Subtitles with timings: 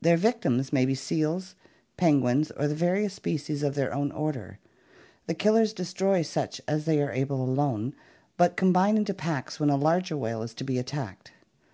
[0.00, 1.54] Their victims may be seals,
[1.98, 4.60] penguins, or the various species of their own order.
[5.26, 7.94] The killers destroy such as they are able alone,
[8.38, 11.32] but combine into packs when a larger whale is to be attacked.